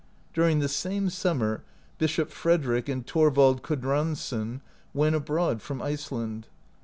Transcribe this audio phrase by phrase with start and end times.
[0.33, 1.61] During the same summer
[1.99, 4.61] Bishop Frederick and Thorvald Kodransson (61)
[4.95, 6.47] went abroad [from Iceland]